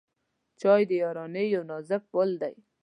[0.61, 2.53] چای د یارانۍ یو نازک پُل دی.